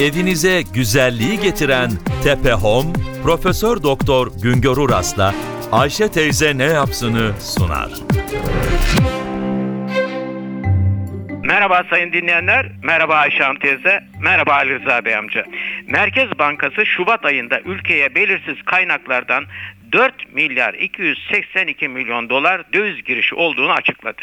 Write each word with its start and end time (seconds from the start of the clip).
Evinize 0.00 0.62
güzelliği 0.74 1.40
getiren 1.40 1.90
Tepe 2.24 2.52
Home, 2.52 2.92
Profesör 3.22 3.82
Doktor 3.82 4.26
Güngör 4.42 4.76
Uras'la 4.76 5.34
Ayşe 5.72 6.10
teyze 6.10 6.58
ne 6.58 6.64
yapsını 6.64 7.32
sunar. 7.40 7.90
Merhaba 11.44 11.84
sayın 11.90 12.12
dinleyenler, 12.12 12.66
merhaba 12.82 13.14
Ayşe 13.14 13.42
Hanım 13.42 13.58
teyze, 13.58 14.04
merhaba 14.20 14.52
Ali 14.52 14.80
Rıza 14.80 15.04
Bey 15.04 15.16
amca. 15.16 15.46
Merkez 15.86 16.38
Bankası 16.38 16.86
Şubat 16.86 17.24
ayında 17.24 17.60
ülkeye 17.60 18.14
belirsiz 18.14 18.62
kaynaklardan 18.64 19.44
4 19.92 20.34
milyar 20.34 20.74
282 20.74 21.88
milyon 21.88 22.30
dolar 22.30 22.72
döviz 22.72 23.04
girişi 23.04 23.34
olduğunu 23.34 23.72
açıkladı. 23.72 24.22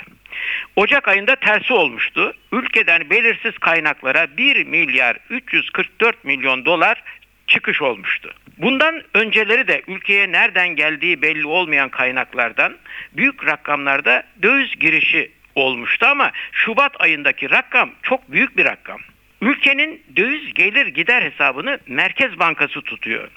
Ocak 0.75 1.07
ayında 1.07 1.35
tersi 1.35 1.73
olmuştu. 1.73 2.33
Ülkeden 2.51 3.09
belirsiz 3.09 3.57
kaynaklara 3.57 4.37
1 4.37 4.65
milyar 4.65 5.17
344 5.29 6.23
milyon 6.23 6.65
dolar 6.65 7.04
çıkış 7.47 7.81
olmuştu. 7.81 8.33
Bundan 8.57 9.01
önceleri 9.13 9.68
de 9.68 9.82
ülkeye 9.87 10.32
nereden 10.32 10.69
geldiği 10.69 11.21
belli 11.21 11.47
olmayan 11.47 11.89
kaynaklardan 11.89 12.77
büyük 13.13 13.45
rakamlarda 13.45 14.23
döviz 14.43 14.79
girişi 14.79 15.32
olmuştu 15.55 16.05
ama 16.05 16.32
Şubat 16.51 17.01
ayındaki 17.01 17.49
rakam 17.49 17.89
çok 18.04 18.32
büyük 18.32 18.57
bir 18.57 18.65
rakam. 18.65 18.99
Ülkenin 19.41 20.04
döviz 20.15 20.54
gelir 20.54 20.87
gider 20.87 21.21
hesabını 21.21 21.79
Merkez 21.87 22.39
Bankası 22.39 22.82
tutuyor. 22.82 23.29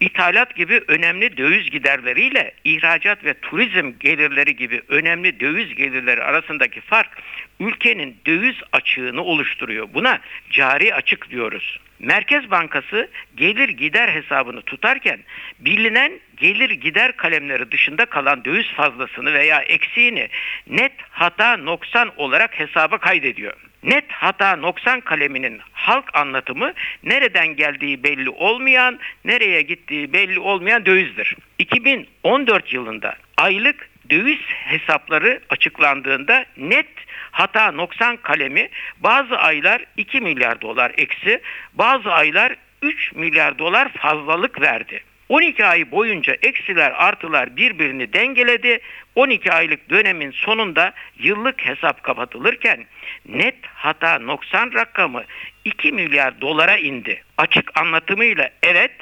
İthalat 0.00 0.56
gibi 0.56 0.80
önemli 0.88 1.36
döviz 1.36 1.70
giderleriyle 1.70 2.54
ihracat 2.64 3.24
ve 3.24 3.34
turizm 3.34 3.92
gelirleri 4.00 4.56
gibi 4.56 4.82
önemli 4.88 5.40
döviz 5.40 5.74
gelirleri 5.74 6.22
arasındaki 6.22 6.80
fark 6.80 7.22
ülkenin 7.60 8.16
döviz 8.26 8.56
açığını 8.72 9.22
oluşturuyor. 9.22 9.88
Buna 9.94 10.20
cari 10.50 10.94
açık 10.94 11.30
diyoruz. 11.30 11.80
Merkez 11.98 12.50
Bankası 12.50 13.08
gelir 13.36 13.68
gider 13.68 14.08
hesabını 14.08 14.62
tutarken 14.62 15.18
bilinen 15.58 16.12
gelir 16.36 16.70
gider 16.70 17.16
kalemleri 17.16 17.72
dışında 17.72 18.04
kalan 18.04 18.44
döviz 18.44 18.66
fazlasını 18.66 19.32
veya 19.32 19.60
eksiğini 19.60 20.28
net 20.66 20.92
hata 21.10 21.56
noksan 21.56 22.12
olarak 22.16 22.58
hesaba 22.60 22.98
kaydediyor. 22.98 23.71
Net 23.82 24.12
hata 24.12 24.56
noksan 24.56 25.00
kaleminin 25.00 25.60
halk 25.72 26.10
anlatımı 26.14 26.72
nereden 27.02 27.48
geldiği 27.48 28.02
belli 28.02 28.30
olmayan, 28.30 28.98
nereye 29.24 29.62
gittiği 29.62 30.12
belli 30.12 30.40
olmayan 30.40 30.86
dövizdir. 30.86 31.36
2014 31.58 32.72
yılında 32.72 33.16
aylık 33.36 33.90
döviz 34.10 34.40
hesapları 34.46 35.40
açıklandığında 35.48 36.44
net 36.56 36.88
hata 37.30 37.72
noksan 37.72 38.16
kalemi 38.16 38.68
bazı 39.00 39.38
aylar 39.38 39.84
2 39.96 40.20
milyar 40.20 40.60
dolar 40.60 40.92
eksi, 40.96 41.40
bazı 41.74 42.12
aylar 42.12 42.56
3 42.82 43.12
milyar 43.12 43.58
dolar 43.58 43.88
fazlalık 43.88 44.60
verdi. 44.60 45.00
12 45.32 45.64
ay 45.64 45.90
boyunca 45.90 46.36
eksiler 46.42 46.90
artılar 46.90 47.56
birbirini 47.56 48.12
dengeledi. 48.12 48.80
12 49.14 49.52
aylık 49.52 49.90
dönemin 49.90 50.30
sonunda 50.30 50.92
yıllık 51.18 51.66
hesap 51.66 52.02
kapatılırken 52.02 52.84
net 53.28 53.54
hata 53.74 54.18
noksan 54.18 54.72
rakamı 54.74 55.24
2 55.64 55.92
milyar 55.92 56.40
dolara 56.40 56.76
indi. 56.76 57.22
Açık 57.38 57.80
anlatımıyla 57.80 58.50
evet 58.62 58.92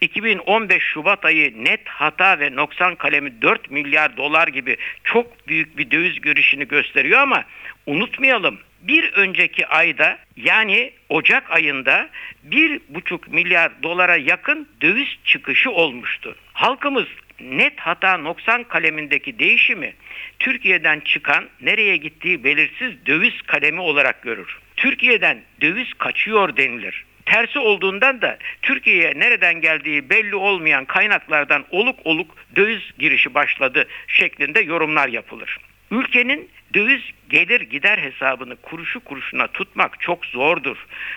2015 0.00 0.82
Şubat 0.82 1.24
ayı 1.24 1.64
net 1.64 1.88
hata 1.88 2.38
ve 2.38 2.56
noksan 2.56 2.94
kalemi 2.94 3.42
4 3.42 3.70
milyar 3.70 4.16
dolar 4.16 4.48
gibi 4.48 4.76
çok 5.04 5.48
büyük 5.48 5.78
bir 5.78 5.90
döviz 5.90 6.20
görüşünü 6.20 6.68
gösteriyor 6.68 7.20
ama 7.20 7.44
unutmayalım 7.86 8.58
bir 8.82 9.12
önceki 9.12 9.66
ayda 9.66 10.18
yani 10.36 10.92
Ocak 11.08 11.50
ayında 11.50 12.08
1,5 12.50 13.30
milyar 13.30 13.82
dolara 13.82 14.16
yakın 14.16 14.68
döviz 14.80 15.08
çıkışı 15.24 15.70
olmuştu. 15.70 16.36
Halkımız 16.52 17.06
net 17.40 17.80
hata 17.80 18.16
noksan 18.16 18.64
kalemindeki 18.64 19.38
değişimi 19.38 19.94
Türkiye'den 20.38 21.00
çıkan 21.00 21.48
nereye 21.60 21.96
gittiği 21.96 22.44
belirsiz 22.44 23.06
döviz 23.06 23.42
kalemi 23.42 23.80
olarak 23.80 24.22
görür. 24.22 24.58
Türkiye'den 24.76 25.42
döviz 25.60 25.94
kaçıyor 25.94 26.56
denilir. 26.56 27.04
Tersi 27.26 27.58
olduğundan 27.58 28.22
da 28.22 28.38
Türkiye'ye 28.62 29.12
nereden 29.16 29.60
geldiği 29.60 30.10
belli 30.10 30.36
olmayan 30.36 30.84
kaynaklardan 30.84 31.64
oluk 31.70 31.98
oluk 32.04 32.36
döviz 32.56 32.82
girişi 32.98 33.34
başladı 33.34 33.88
şeklinde 34.06 34.60
yorumlar 34.60 35.08
yapılır. 35.08 35.58
Ülkenin 35.90 36.50
döviz 36.74 37.02
gelir 37.28 37.60
gider 37.60 37.98
hesabını 37.98 38.56
kuruşu 38.56 39.00
kuruşuna 39.00 39.46
tutmak 39.46 40.00
çok 40.00 40.26
zordur. 40.26 40.76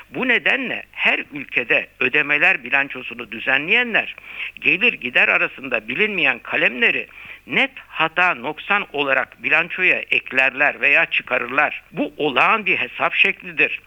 Bu 0.09 0.27
nedenle 0.27 0.83
her 0.91 1.23
ülkede 1.33 1.87
ödemeler 1.99 2.63
bilançosunu 2.63 3.31
düzenleyenler 3.31 4.15
gelir 4.61 4.93
gider 4.93 5.27
arasında 5.27 5.87
bilinmeyen 5.87 6.39
kalemleri 6.39 7.07
net 7.47 7.71
hata 7.87 8.35
noksan 8.35 8.87
olarak 8.93 9.43
bilançoya 9.43 10.03
eklerler 10.11 10.81
veya 10.81 11.05
çıkarırlar. 11.05 11.83
Bu 11.91 12.13
olağan 12.17 12.65
bir 12.65 12.77
hesap 12.77 13.13
şeklidir. 13.13 13.81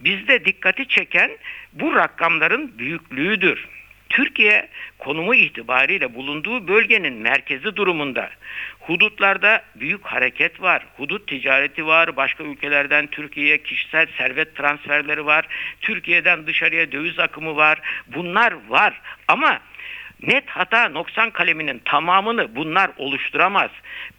Bizde 0.00 0.44
dikkati 0.44 0.88
çeken 0.88 1.30
bu 1.72 1.94
rakamların 1.94 2.78
büyüklüğüdür. 2.78 3.68
Türkiye 4.10 4.68
konumu 4.98 5.34
itibariyle 5.34 6.14
bulunduğu 6.14 6.68
bölgenin 6.68 7.14
merkezi 7.14 7.76
durumunda. 7.76 8.30
Hudutlarda 8.80 9.62
büyük 9.74 10.06
hareket 10.06 10.62
var. 10.62 10.86
Hudut 10.96 11.28
ticareti 11.28 11.86
var. 11.86 12.16
Başka 12.16 12.44
ülkelerden 12.44 13.06
Türkiye'ye 13.06 13.62
kişisel 13.62 14.06
servet 14.18 14.56
transferleri 14.56 15.26
var. 15.26 15.46
Türkiye'den 15.80 16.46
dışarıya 16.46 16.92
döviz 16.92 17.18
akımı 17.18 17.56
var. 17.56 17.80
Bunlar 18.06 18.54
var. 18.68 19.00
Ama 19.28 19.60
net 20.22 20.50
hata 20.50 20.88
noksan 20.88 21.30
kaleminin 21.30 21.82
tamamını 21.84 22.56
bunlar 22.56 22.90
oluşturamaz. 22.96 23.70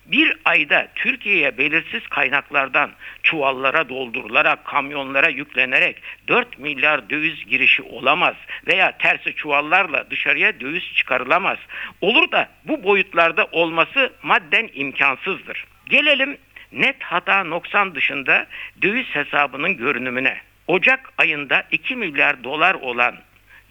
Bir 0.06 0.38
ayda 0.46 0.88
Türkiye'ye 0.96 1.58
belirsiz 1.58 2.08
kaynaklardan 2.08 2.92
çuvallara 3.24 3.90
doldurularak, 3.90 4.66
kamyonlara 4.66 5.30
yüklenerek 5.30 6.02
4 6.28 6.60
milyar 6.60 7.10
döviz 7.10 7.46
girişi 7.46 7.82
olamaz 7.84 8.36
veya 8.68 8.98
tersi 8.98 9.36
çuvallarla 9.36 10.10
dışarıya 10.10 10.60
döviz 10.60 10.84
çıkarılamaz. 10.96 11.58
Olur 12.02 12.32
da 12.32 12.50
bu 12.64 12.84
boyutlarda 12.84 13.48
olması 13.52 14.14
madden 14.24 14.70
imkansızdır. 14.74 15.66
Gelelim 15.90 16.38
net 16.72 17.04
hata 17.04 17.44
noksan 17.44 17.96
dışında 17.96 18.48
döviz 18.82 19.08
hesabının 19.08 19.78
görünümüne. 19.78 20.38
Ocak 20.68 21.14
ayında 21.18 21.64
2 21.72 21.96
milyar 21.96 22.44
dolar 22.44 22.74
olan 22.74 23.16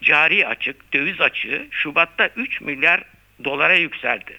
cari 0.01 0.47
açık, 0.47 0.93
döviz 0.93 1.21
açığı 1.21 1.67
Şubat'ta 1.71 2.29
3 2.35 2.61
milyar 2.61 3.03
dolara 3.43 3.75
yükseldi. 3.75 4.37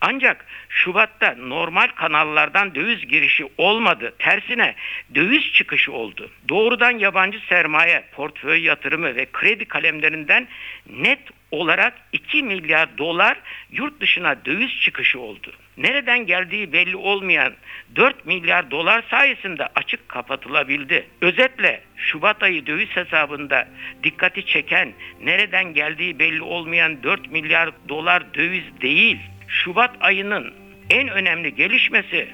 Ancak 0.00 0.46
Şubat'ta 0.68 1.34
normal 1.38 1.86
kanallardan 1.86 2.74
döviz 2.74 3.08
girişi 3.08 3.48
olmadı. 3.58 4.14
Tersine 4.18 4.74
döviz 5.14 5.52
çıkışı 5.52 5.92
oldu. 5.92 6.30
Doğrudan 6.48 6.98
yabancı 6.98 7.38
sermaye, 7.48 8.04
portföy 8.12 8.62
yatırımı 8.62 9.16
ve 9.16 9.26
kredi 9.32 9.64
kalemlerinden 9.64 10.48
net 10.90 11.18
olarak 11.54 11.94
2 12.12 12.42
milyar 12.42 12.98
dolar 12.98 13.38
yurt 13.70 14.00
dışına 14.00 14.44
döviz 14.44 14.80
çıkışı 14.80 15.20
oldu. 15.20 15.52
Nereden 15.76 16.26
geldiği 16.26 16.72
belli 16.72 16.96
olmayan 16.96 17.52
4 17.96 18.26
milyar 18.26 18.70
dolar 18.70 19.04
sayesinde 19.10 19.68
açık 19.74 20.08
kapatılabildi. 20.08 21.06
Özetle 21.20 21.82
Şubat 21.96 22.42
ayı 22.42 22.66
döviz 22.66 22.88
hesabında 22.88 23.68
dikkati 24.02 24.46
çeken 24.46 24.92
nereden 25.20 25.74
geldiği 25.74 26.18
belli 26.18 26.42
olmayan 26.42 27.02
4 27.02 27.30
milyar 27.30 27.70
dolar 27.88 28.34
döviz 28.34 28.80
değil. 28.80 29.18
Şubat 29.48 29.96
ayının 30.00 30.54
en 30.90 31.08
önemli 31.08 31.54
gelişmesi 31.54 32.28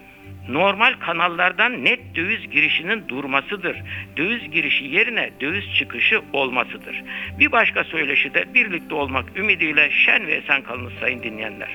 normal 0.49 0.95
kanallardan 1.01 1.85
net 1.85 2.17
döviz 2.17 2.51
girişinin 2.51 3.09
durmasıdır. 3.09 3.83
Döviz 4.17 4.51
girişi 4.51 4.85
yerine 4.85 5.31
döviz 5.41 5.65
çıkışı 5.79 6.21
olmasıdır. 6.33 7.03
Bir 7.39 7.53
başka 7.53 7.85
söyleşi 7.85 8.35
de 8.35 8.55
birlikte 8.55 8.95
olmak 8.95 9.37
ümidiyle 9.37 9.91
şen 9.91 10.27
ve 10.27 10.35
esen 10.35 10.63
kalınız 10.63 10.93
sayın 11.01 11.23
dinleyenler. 11.23 11.71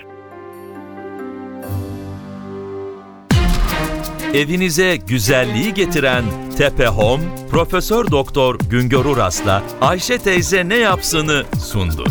Evinize 4.33 4.97
güzelliği 5.07 5.73
getiren 5.73 6.23
Tepe 6.57 6.88
Home, 6.88 7.23
Profesör 7.51 8.12
Doktor 8.12 8.59
Güngör 8.69 9.06
Uras'la 9.06 9.63
Ayşe 9.81 10.17
teyze 10.17 10.69
ne 10.69 10.75
yapsını 10.75 11.44
sundu. 11.59 12.06